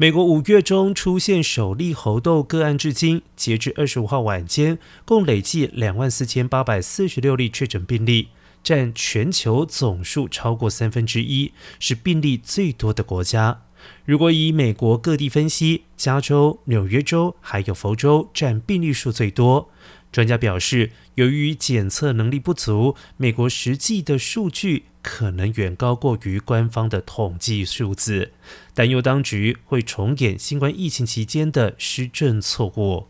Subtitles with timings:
[0.00, 8.28] 美国五月中出现首例猴痘个案，至今截至二十五号晚间，共累计两万四千八百四十六例确诊病例，
[8.62, 13.60] 占全球总数超过三分之一，是病例最多的国家。
[14.04, 19.70] 如果以美国各地分析，加州、纽约州还有佛州占病例数最多。
[20.10, 28.32] 专家表示，由于检测能力不足，美国实际的数据可能远高过于官方的统计数字，
[28.74, 33.09] 担忧当局会重演新冠疫情期间的施政错误。